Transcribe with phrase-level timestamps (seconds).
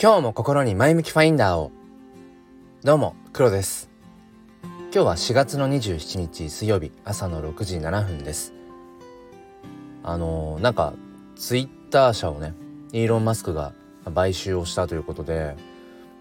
[0.00, 1.72] 今日も心に前向きファインダーを。
[2.84, 3.90] どうも黒です。
[4.62, 8.54] 今日は4月の27日水曜日朝の6時7分です。
[10.04, 10.94] あのー、なんか
[11.34, 12.54] ツイッター社をね
[12.92, 13.72] イーロン・マスクが
[14.14, 15.56] 買収をしたということで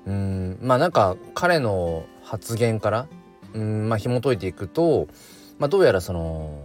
[0.07, 3.07] うんまあなんか彼の発言から
[3.53, 5.07] うんまあ紐解いていくと、
[5.59, 6.63] まあ、どうやらその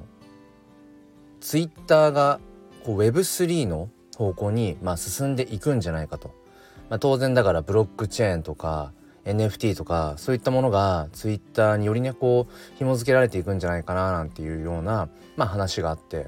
[1.43, 2.41] ツイッターが
[2.87, 6.41] こう Web3 の方向にまあ進んでいくんじゃないかと。
[6.93, 8.93] まあ、当然だからブロックチェーンとか
[9.25, 16.25] NFT とかそういったものがツイッターによりねこう紐付けられていくんじゃないかななんていうような、まあ、話があって、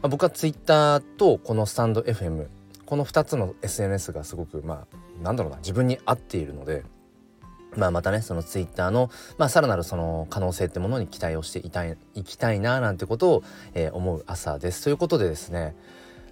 [0.00, 2.46] まあ、僕はツイッターとこのスタンド FM
[2.86, 6.84] この2つの SNS がすごくまあなんだろうな自分に合っているので。
[7.76, 13.42] まあ、またねそのツイッターの、まあ、さらなるその可能性ってものに期待をしていたいいきたいななんてことを、
[13.74, 14.82] えー、思う朝です。
[14.82, 15.76] ということでですね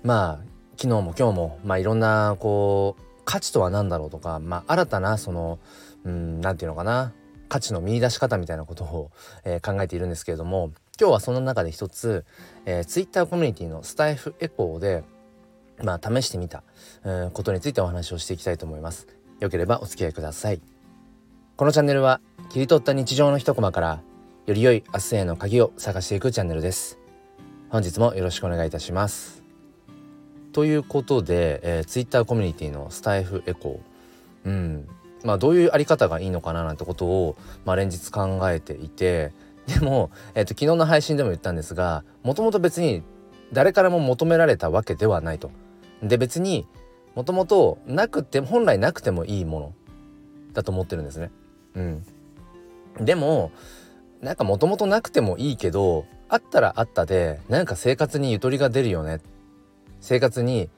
[0.03, 5.59] まあ昨日も今日も、まあ、いろんなこう価値とは何だろうとか、まあ、新たなその
[6.05, 7.13] うん何て言うのかな
[7.49, 9.11] 価値の見出し方みたいなことを、
[9.45, 12.25] えー、考えているんですけれども今日はその中で一つ、
[12.65, 15.05] えー、Twitter コミュニティのスタイフエコーで、
[15.83, 16.63] まあ、試してみた、
[17.05, 19.07] えー、ことについてお話をしていきたいと思います。
[19.41, 20.61] よければお付き合いください。
[21.57, 24.01] このチャンネルは切り取った日常の一コマから
[24.47, 26.99] より良い明日への鍵を探していくチャンネルです。
[27.69, 29.46] 本日もよろしくお願いいたします。
[30.57, 34.89] ということで、えー、Twitter コミュニティのスタイフエコー、うん。
[35.23, 39.35] まあ、どういうあり方がいいのかななんてことを、まあ、連日考えていて。
[39.67, 43.03] でも、えーと、昨日の配信でも言ったんですがもともと別に
[43.53, 45.51] 誰からも求められたわけではないと。
[46.03, 46.67] で別に
[47.15, 49.73] もともとなくて本来なくてもいいもの。
[50.55, 51.31] だと思ってるんですね。
[51.75, 52.05] うん、
[53.05, 53.51] でも
[54.23, 59.21] なんかもともとなくてもいいけどあったらあったでなんか生活にゆとりが出るよね。
[60.07, 60.71] 生活に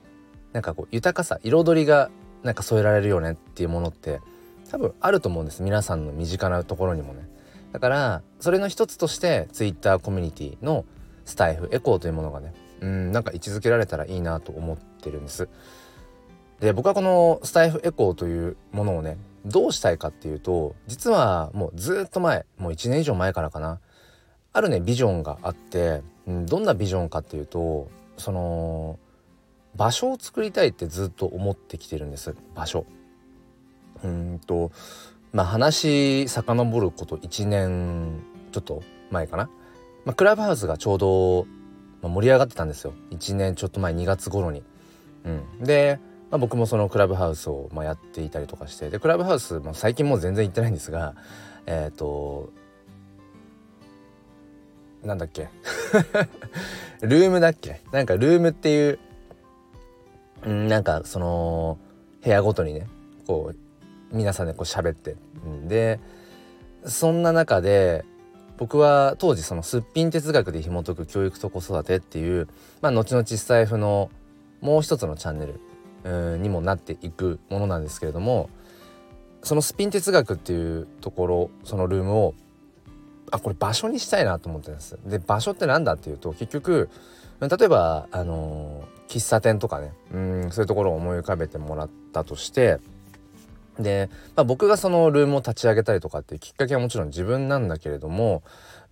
[0.55, 2.11] なんかこう豊かさ彩りが
[2.43, 4.23] なんか添えられるよねっていうものって
[4.71, 5.63] 多分あると思うんです。
[5.63, 7.29] 皆さんの身近なところにもね。
[7.73, 10.87] だからそれの一つとして Twitter コミュニティの
[11.27, 15.51] スタイフエコーというものがねうんなんか位置づけられたらいいなと思ってるんです。
[16.61, 23.79] で僕はこのスタイフエコーというものをねどうしたいかっていうと実はもうずっと前もう1年以上前からかな
[24.55, 28.99] あるねビジョンがあって、うん、どんなビジョンかっていうとその
[29.79, 32.35] 場所を作りたいってずっと思ってきてるんです。
[32.55, 32.85] 場所。
[34.03, 34.73] うんと
[35.33, 38.21] まあ話遡ること1年
[38.53, 39.51] ちょっと前かな、
[40.05, 41.47] まあ、クラブハウスがちょうど、
[42.03, 42.93] ま、盛り上がってたんですよ。
[43.13, 44.65] 1年ちょっと前2月頃に。
[45.25, 46.01] うん、で、
[46.31, 48.91] まあ、僕もそのクラブハウスをまあやっていたりとかして。
[48.91, 51.15] でクラブハウス、まあ、最近もう全然行ってないんですが
[51.67, 52.51] えっ、ー、と
[55.05, 55.49] なんだっけ。
[57.03, 57.81] ルームだっけ。
[57.93, 58.99] なんかルームっていう
[60.47, 61.79] んなんかその
[62.23, 62.87] 部屋ごとにね
[63.27, 65.17] こう皆さんでこう喋って
[65.67, 66.01] で
[66.85, 68.05] そんな中で
[68.57, 72.49] 僕は当時そのすっぴん哲学で紐解く教育と子育てっていう、
[72.81, 74.11] まあ、後々スタイフの
[74.61, 78.51] もう一つのチャンネルにもなっていくものなんですけれども
[79.43, 82.35] そのスピン哲学っていうところそのルームを
[83.31, 84.99] あこれ場所にしたいなと思ってるんです。
[85.07, 86.89] で場所って何だっていうと結局
[87.41, 92.79] 例えばあの喫茶店とかねうんそういうところを思い浮かべてもらったとして
[93.79, 98.43] で、まあ、僕がそのルームを立ち上げたりとかっていうきっかけはもちろん自分なんだけれども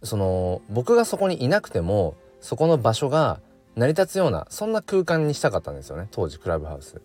[0.03, 3.41] その僕がそこにいなくてもそこの場所が
[3.77, 7.01] 成り立つようなそんな空間にしたかったんですよね当時クラブハウス。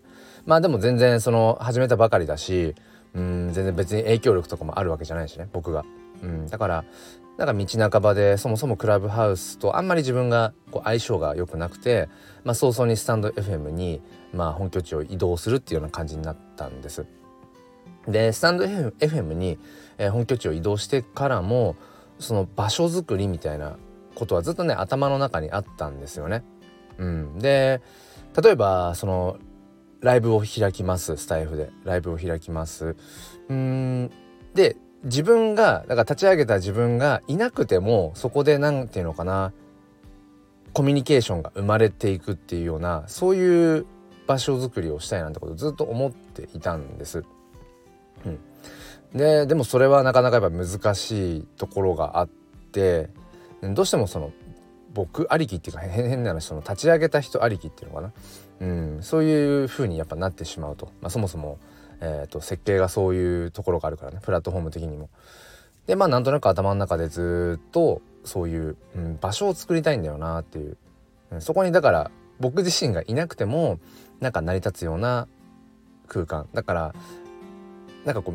[0.46, 2.76] まあでも全然その始めたばかりだし
[3.14, 5.84] うん全然別に影響力とかもあるわけじゃないしね僕が。
[6.22, 6.86] うん、だから
[7.38, 12.10] なんか道半ばでそもそもクラブハウスとあんまり自分がこう相性が良くなくて、
[12.44, 14.02] まあ、早々にスタンド FM に
[14.34, 17.06] まあ本拠地を移動するっていうような感じになったんです。
[18.08, 19.60] でスタンド FM に、
[20.12, 21.76] 本拠地を移動してからも
[22.18, 23.78] その場所づくりみたいな
[24.16, 26.44] ことはずっとね頭の中にあったんですよね。
[26.98, 27.82] うん、で
[28.42, 29.38] 例えばその
[30.02, 32.96] ライブを開きますスタイフでライブを開きます。
[33.50, 34.12] うん
[34.54, 39.52] で自分がだから立ち上げた自分がいなくてもそこで何て言うのかな
[40.74, 43.86] コミュニケーションが生まれていくっていうようなそういう
[44.28, 47.26] 場所づくりをしたいなんてことをずっと思っていたんです。
[48.26, 48.40] うん、
[49.18, 52.30] ででもそれはなかなかやっぱ難しいところがあっ
[52.72, 53.10] て
[53.62, 54.32] どうしてもその
[54.94, 58.12] 僕ありきっていうか変な話その立ち上げた人ありきっていうのかな、
[58.60, 61.58] うん、そういう風にやっぱなってしまうと、まあ、そもそも
[62.02, 64.20] えーと、設計がそういうところがあるからね。
[64.22, 65.10] プラットフォーム的にも。
[65.88, 70.78] でまあなんとなく頭の中でずっとそういう、うん、場所を作りたいんだよなっていう、
[71.32, 73.80] うん、そこにだから僕自身がいなくても
[74.20, 75.28] なんか成り立つような
[76.08, 76.48] 空間。
[76.54, 76.96] だから
[78.06, 78.34] なんかこ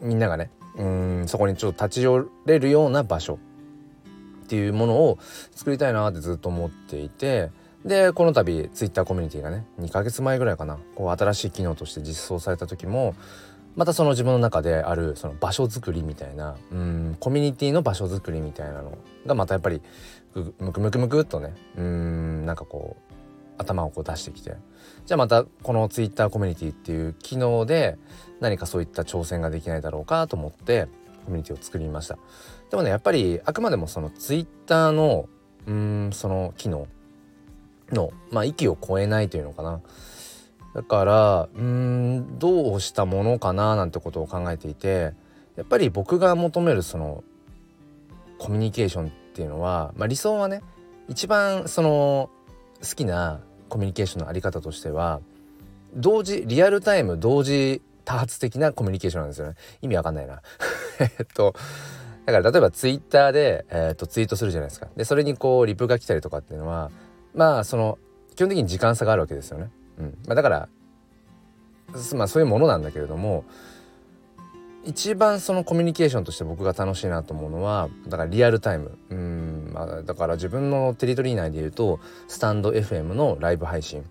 [0.00, 3.38] うみんながねうんそこにちょっと立ち寄れるような場所
[4.44, 5.18] っていうものを
[5.52, 7.50] 作りたいなってずっと思っていて
[7.84, 13.14] でこの度ツイッターコミュニティがね2ヶ月前ぐらいかなこう新しい機能として実装された時も
[13.76, 19.80] またその自分の中であるその場所づくりみたいなうんコミュニティの場所づくりみたいなのがまたやっぱり
[20.58, 23.12] ムクムクムクっとねうんなんかこう
[23.58, 24.56] 頭をこう出してきて
[25.06, 27.96] じゃあまたこのツイッターコミュニティっていう機能で
[28.40, 30.88] 何かそういった挑戦ができないだろうかと思って
[31.24, 32.18] コミュニティを作りました。
[32.70, 35.28] でもねやっぱりあくまでもそのツイッターの
[35.66, 36.86] うんその機能
[37.92, 39.80] のまあ域を超えないというのかな。
[40.74, 45.14] だからうんどうしたものかななんてことを考えていて
[45.56, 47.24] やっぱり僕が求めるその
[48.38, 50.62] コミュニケーションっていうのは、まあ、理想はね
[51.08, 52.30] 一番その
[52.80, 55.20] 好きなコミュニケーションのあり方としては
[55.94, 59.54] 同時リアルタイム同時多発的なコミュニケーションなんですよね。
[59.82, 60.40] 意味わかんないな。
[61.00, 61.54] えっと
[62.24, 64.88] だから例えばツイッターで、えー、っとツイートするじゃないですか。
[64.96, 66.90] でそれにこうリプが来たりとかっていうのは
[67.38, 67.98] まあその
[68.34, 70.18] 基本的に時間差があるわけですよね、うん。
[70.26, 70.68] まあ、だから
[72.14, 73.44] まあそういうものなんだけれども
[74.84, 78.98] 一番そのコミュニケーションとして僕が楽しいなと思うのはだからリアルタイム。
[79.10, 79.70] うん。
[79.72, 84.04] まあだから自分のテリトリー内で言うとスタンド FM のライブ配信。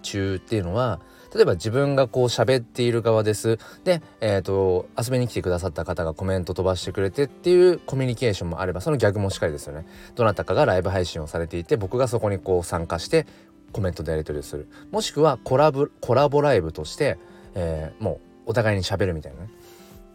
[0.00, 1.00] 中っていうのは
[1.34, 3.58] 例えば自分がこう喋っている側です。
[3.84, 9.86] で、えーと、遊びに来てくださった方がコメント飛ばしてくれてっていうコミュニケーションもあればその逆もしっかりですよね。
[10.14, 13.26] どなたかがライブ配信をされていて僕がそこにこう参加して
[13.72, 14.68] コメントでやり取りをする。
[14.90, 17.18] もしくはコラボコラボライブとして、
[17.54, 19.50] えー、もうお互いに喋るみたいなね。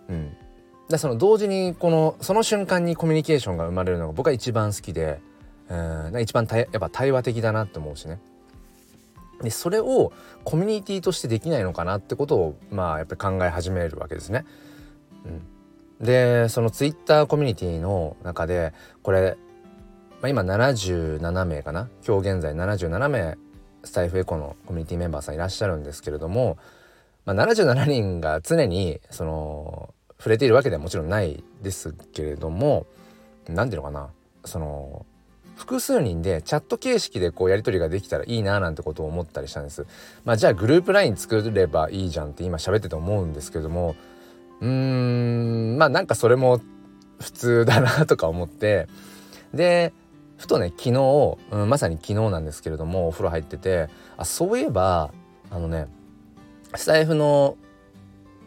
[0.09, 0.37] うん。
[0.89, 5.19] でその同時にこのその瞬間にコミュニケーションが生まれるのが僕は一番好きで、
[5.69, 8.19] えー、一番やっぱ対話的だなって思うしね。
[9.41, 10.11] でそれを
[10.43, 14.45] コミュニティとしてできないのかなってことをまあやっぱり考え始めるわけですね。
[15.99, 18.73] うん、でそのツイッターコミュニティの中で
[19.03, 19.37] これ、
[20.21, 21.87] まあ、今77名かな？
[22.05, 23.37] 今日現在77名
[23.83, 26.57] スタイフエコのコミュニティメンバーさんいらっしゃるんですけれども、
[27.25, 32.87] まあ、77人が常にその触れているわけではもちろんないですけれども
[33.47, 34.09] 何ていうのかな？
[34.45, 35.05] その
[35.57, 39.85] 複数人でチャット形式でこうやり取りができたらいいななんてことを思ったりしたんです。
[40.23, 43.95] まあじゃあグループ LINE 作ればいいじゃんって今喋ってて思うんですけども
[44.61, 46.61] うーんまあなんかそれも
[47.19, 48.87] 普通だなとか思って
[49.53, 49.93] で
[50.37, 55.11] ふとね昨日、うん、まさに昨日なんですけれどもお風呂入っててあそういえば
[55.49, 55.87] あのね
[56.75, 57.57] スタイフの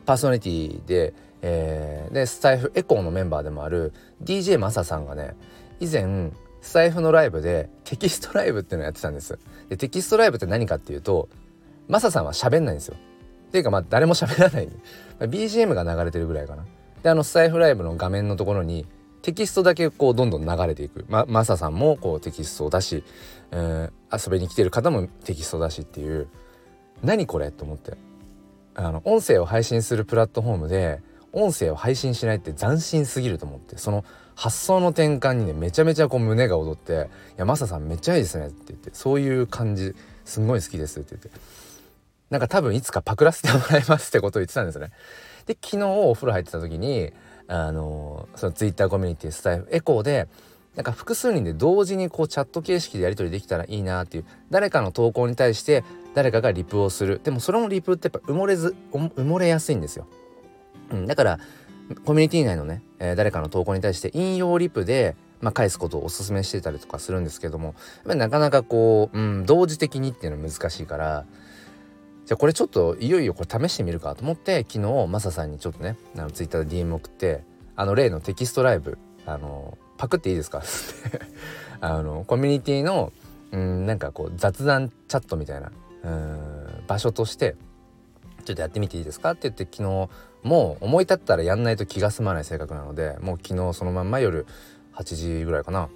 [0.07, 3.93] パーソナリティで、えー、でスタイフエコーのメンバーでもある
[4.23, 5.35] DJ マサさんがね
[5.81, 6.31] 以前
[6.61, 9.39] スタイフのライブでテキストライブっていうのをやってたんです。
[9.69, 11.29] でテキストライブって何かっていうと
[11.89, 12.97] マサさんは喋んないんですよ。
[13.49, 14.69] っていうかまあ誰も喋らない、
[15.19, 16.65] BGM が流れてるぐらいかな。
[17.03, 18.87] であのスタイフライブの画面のところに
[19.23, 21.05] テキストだけこうどんどん流れていく。
[21.09, 23.05] まマサさんもこうテキストを出し、
[23.51, 26.29] えー、遊びに来てる方もテキストを出しっていう
[27.03, 27.97] 何これと思って
[28.75, 34.05] あの音声を配信するプラットフォームで音声を配信しないって斬新すぎると思ってその
[34.35, 39.95] 発想の転換にねめちゃめちゃこう胸が躍って「いやマサさんめっちゃいいですね」って言ってそういう感じ
[40.25, 41.31] すんごい好きですって言って
[42.31, 44.91] なんか多分いつかパクらせてもらいますってことを言ってたんですね。
[45.47, 47.13] で昨日お風呂入ってた時に
[47.49, 50.29] あのそのツイッターコミュニティスタイフエコーで
[50.77, 55.83] なんか複数人で同時にこうチャット形式でやり取りできたらいいなっていう誰かの投稿に対して
[56.15, 60.07] 誰かがリプをするでもそれのリプってやっぱ埋もれず埋もれやすいんですよ。
[60.91, 61.39] うん、だから
[62.05, 71.25] コミュニティ内のね、えー、誰かの投稿に対して引用リプで、まあ、返すことをお勧めしてたりとかするんですけどもなかなかこう、うん、同時的にっていうのは難しいから
[72.27, 77.43] じゃあこれちょっといよいよこれ試してみるかと思って昨日マサさんにちょっとねあのツイッターで DM 送って
[77.75, 80.63] あの例のテキストライブあのパクっていいですか？
[81.81, 83.13] あのコミュニティの
[83.53, 85.73] うんなんかこう雑談チャットみたいな
[86.05, 87.57] うん場所として
[88.51, 89.31] ちょっとやってみていいですか？
[89.33, 90.09] って言って昨日
[90.43, 94.47] もう思い立ったらやんないと気が済まない性格なのでもう昨日そのまんま夜
[94.95, 95.89] 8時ぐらいかな。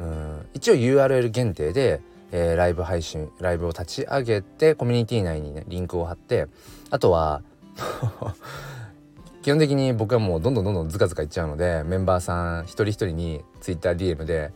[0.00, 2.00] うん一応 URL 限定で、
[2.32, 6.48] えー、ライブ配信ライブを立ち上げてコミュニティ内にねリンクを貼って
[6.90, 7.42] あとは
[9.42, 14.52] 基本的に僕はもうどんどんどんどんズカズカいっちゃうのでメンバーさん一人一人に TwitterDM で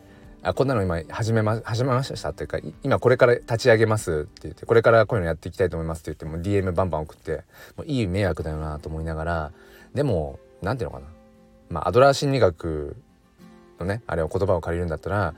[0.49, 7.45] あこんなの今始めま始めましたっていうか今これから立ち上げますって言ってこれからこういうのやっていきたいと思いますって言っても DM バンバン送って
[7.77, 9.53] もういい迷惑だよなと思いながら
[9.95, 11.07] でも何ていうのかな。
[11.71, 12.97] まあアドラー心理学
[13.79, 15.35] のねあれを言葉を借りるんだったら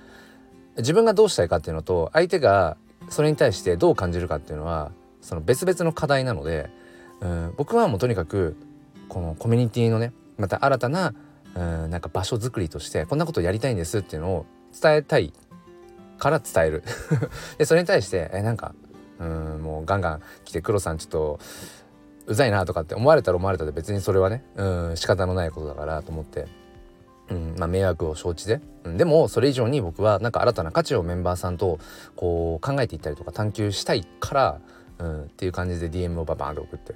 [0.79, 2.76] 自分がどうしたいかっていうのと相手が
[3.09, 6.71] それに対してどう感じるかっていうのはその別々の課題なので
[7.21, 8.57] うん、僕はもうとにかく
[9.09, 11.14] このコミュニティのねまた新たな
[11.55, 14.47] うんなんか場所づくりとしてこんなことやりたいんですっていうのを
[14.81, 15.33] 伝えたい
[16.19, 16.83] から伝える
[17.59, 18.75] でそれに対してえなんか
[19.19, 21.41] うんもうガンガン来て黒さんちょっと
[22.27, 26.47] うざいなとかって思われたら思われたで別にそれはねうん仕方のないことだからと思って。
[27.31, 31.79] うんまあ、迷惑を承知で、うん、でもそれ以上に僕はなんか新たな価値をメンバーさんと
[32.17, 34.61] こう考えていったりとか探求したいから、
[34.99, 36.95] うん、っていう感じで DM をババーンと送って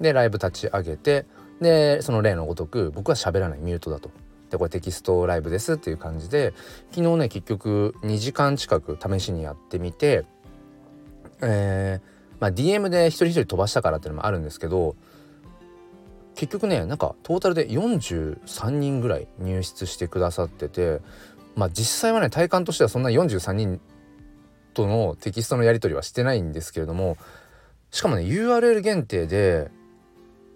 [0.00, 1.26] でライブ立ち上げて
[1.60, 4.10] でその例のごとく僕は喋らないミュートだと。
[4.54, 6.54] でこれテキストライブですっていう感じで
[6.92, 10.24] 昨日ね結局2時間近く試しにやってみて
[11.42, 14.94] えー、まあ DM で一人一人飛ばしたからっていうのもあるんですけど
[16.36, 21.00] 結局ねなんかトータルで43人ぐらい入室してくださってて
[21.56, 23.80] まあ実際はね体感としてはそんな43人
[24.72, 27.16] とのテキストのやり取りはしてないんですけれども
[27.90, 29.70] しかもね URL 限定で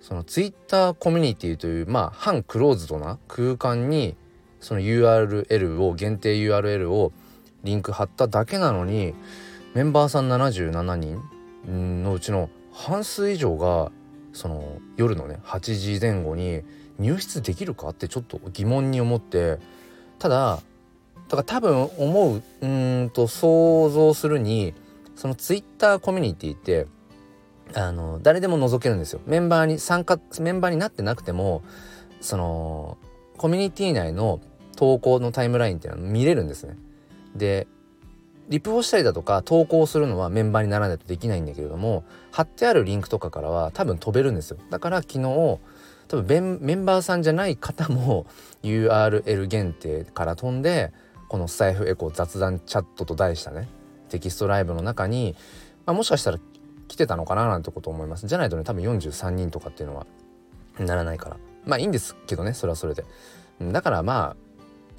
[0.00, 4.16] その Twitter コミュニティというまあ反クローズドな空間に
[4.60, 7.12] その URL を限定 URL を
[7.64, 9.14] リンク貼っただけなのに
[9.74, 13.90] メンバーさん77人のうちの半数以上が
[14.32, 16.62] その夜のね8時前後に
[16.98, 19.58] 入室できるかってちょっと疑問に思って
[20.18, 20.60] ただ
[21.28, 24.74] だから多分思ううんと想像するに
[25.14, 26.86] そのツイッターコミュニティって
[27.74, 29.20] あの誰でも覗けるんですよ。
[29.26, 31.62] メンバーに参加メンバーになってなくても
[32.20, 32.98] その
[33.36, 34.40] コミュニティ内の
[34.76, 36.76] 投稿のタイムラインっていうのは見れるんですね。
[37.34, 37.66] で
[38.48, 44.58] リプをしたりだとか投稿するのはメンバーにならないとできないんだけれども貼ってあるリンクとかからは多分飛べるんですよ。
[44.70, 45.60] だから昨日多
[46.22, 48.26] 分メンバーさんじゃない方も
[48.64, 50.92] URL 限定から飛んで
[51.28, 53.68] このスタイフエコ雑談チャットと題したね
[54.08, 55.36] テキストライブの中に、
[55.84, 56.38] まあ、もしかしたら
[56.88, 58.26] 来てたのかななんてこと思います。
[58.26, 60.06] じゃないとね多分43人とかっていうのは
[60.78, 61.36] ならないから。
[61.64, 63.04] まあいいんですけどねそれはそれで。
[63.60, 64.36] だからま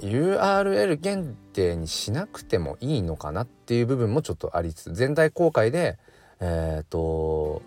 [0.02, 5.98] あ URL 限定にしなくてもいいのかなっていう部分もちょっとありつつ全体公開で
[6.40, 7.62] えっ、ー、と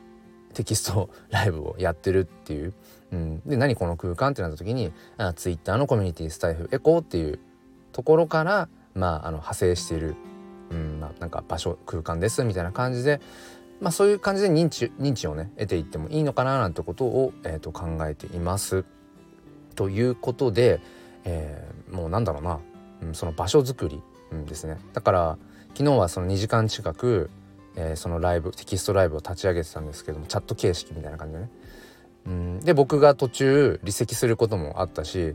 [0.55, 2.73] テキストライブをやってるっていう、
[3.13, 7.39] うん、で何この空間ってなった時にあ Twitter のコミュニティスタイフエコーっていう
[7.93, 10.17] ところからまああの派生している、
[10.71, 11.01] うん。
[11.01, 13.21] まあ、なんか場所空間ですみたいな感じで
[13.83, 18.85] まあそういう感じで認知認知をね得ていってもいいのかななんてことを、えー、と考えています。
[19.75, 20.81] ということで、
[21.25, 22.61] えー、もうなんだろうな、
[23.03, 24.79] うん、その場所づくり、うん、ですね。
[24.93, 25.39] だから
[25.75, 27.31] 昨日はその2時間近く、
[27.75, 31.51] えー、そのライブテキストライブを立ち上げてたんですけどもチャット形式みたいな感じでね、
[32.27, 35.35] うん、で僕が途中離席することもあったし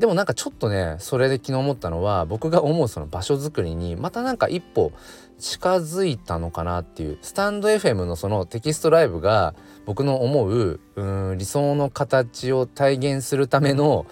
[0.00, 4.92] でもなんかちょっとねそれで昨日思ったのは僕が思うその場所づくりにまたなんか一歩
[5.38, 9.54] 近づいたのかなっていうスタンド FM のそのテキストライブが
[9.84, 14.06] 僕の思ううん理想の形を体現するための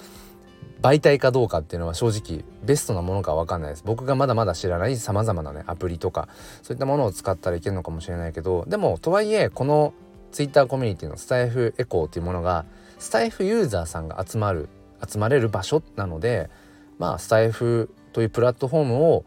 [0.82, 3.82] 媒体かどうかっていうのは正直ベストなものか分かんないです。
[3.86, 6.28] 僕がまだまだ知らないさまざまなねアプリとか
[6.62, 9.94] そういったものを使ったらいけるのかもしれないけどでもとはいえこの
[10.32, 12.66] Twitter コミュニティのスタイフエコーっていうものが
[12.98, 14.68] スタイフユーザーさんが集まる
[15.06, 16.50] 集まれる場所なので
[16.98, 19.24] まあスタイフというプラットフォームを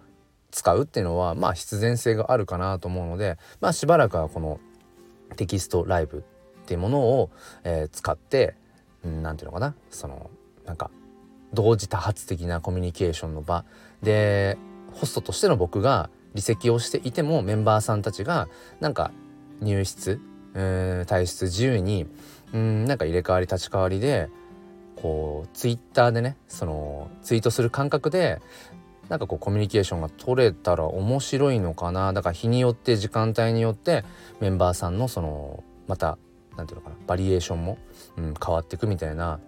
[0.51, 4.59] 使うっていうのはまあ必然性があるかなと思うのでまあしばらくはこの
[5.35, 6.21] テキストライブっ
[6.65, 7.29] ていうものを、
[7.63, 8.55] えー、使って
[9.03, 10.29] 何て言うのかなその
[10.65, 10.91] なんか
[11.53, 13.65] 同時多発的なコミュニケーションの場。
[14.01, 14.57] で
[14.93, 18.47] ホストとしての僕が離席をしていてもメンバーさんたちが
[18.79, 19.11] なんか
[19.61, 20.19] 入室
[20.53, 22.07] 退出自由に
[22.53, 24.29] うんなんか入れ替わり立ち替わりで
[25.01, 28.39] こうツイッターでねそのツイートする感覚で
[29.09, 32.13] なんかこうコミュニケーションが取れたら面白いのかな。
[32.13, 34.05] だから日によって時間帯によって
[34.39, 36.17] メンバーさんのそのまた
[36.55, 37.77] 何て言うのかなバリエーションも、
[38.17, 39.39] うん、変わっていくみたいな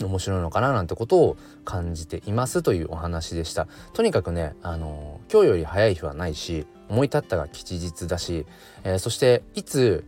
[0.00, 3.66] 面白いのかななんてことを感じていますというお話でした。
[3.94, 8.46] とにかくねあの今日より早い日はないし思い立ったが吉日だし、
[8.84, 10.04] えー、そしていつ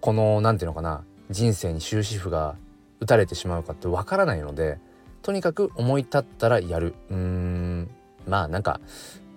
[0.00, 2.56] この何て言うのかな人生に終止符が
[3.00, 4.78] 打たれてしまうかってわからないので
[5.22, 6.94] とにかく思い立ったらやる。
[7.10, 7.90] うーん。
[8.26, 8.80] まあなんか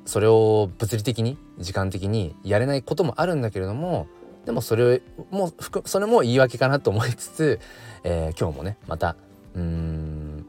[0.06, 4.08] それを物理的に時間的にやれないこともあるんだけれども
[4.46, 5.51] でもそれも
[5.86, 7.60] それも言い訳かなと思いつつ、
[8.03, 9.15] えー、今日もねまた
[9.56, 10.46] うん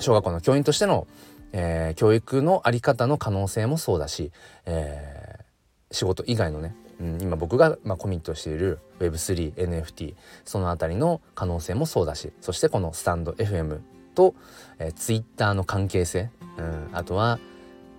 [0.00, 1.06] 小学校の教員としての、
[1.52, 4.32] えー、教育の在り方の可能性もそうだし、
[4.66, 5.31] えー、
[5.92, 13.80] 仕事以外のね、うん、今僕が、まあ、コミットしている Web3NFT その辺りの可能性もそうだしそしてこのスタンド FM
[14.14, 14.34] と、
[14.78, 17.38] えー、Twitter の関係性、うん、あとは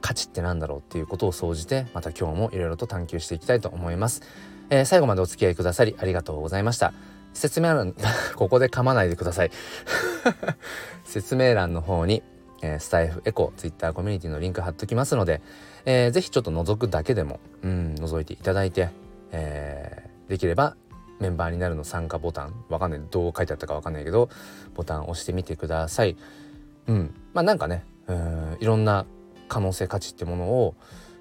[0.02, 4.22] 価値って何だろうっていうことを総じてまた今日もいろいろと探求していきたいと思います、
[4.70, 6.94] えー、最後までお付き合いくださりありがとうございました。
[7.34, 7.94] 説明欄
[8.36, 9.52] ここで噛まないでください。
[11.04, 12.24] 説明欄の方に、
[12.62, 15.42] えー、スタイフエコツイッターコミュニティのリンク貼っときますので、
[15.86, 18.90] えー、ぜひちょっと覗くだけでもうん覗いていただいて、
[19.32, 20.76] えー、できれば
[21.20, 24.30] メンバーになるの参加ボタンわかんないどう書いてあったかわかんないけど
[24.76, 26.16] ボタン押してみてください。
[26.88, 27.14] うん。
[27.34, 29.06] まあなんかねうんいろんな
[29.48, 30.76] 可能性価値ってものを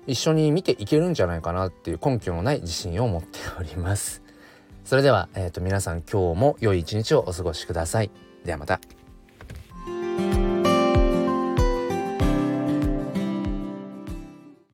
[0.07, 4.23] 一緒に見ていけるんじゃないかなっていう根拠のない自信を持っております。
[4.85, 8.11] それでは、えーと、皆さん今日も良い一日をお過ごしください。
[8.45, 8.81] ではまた。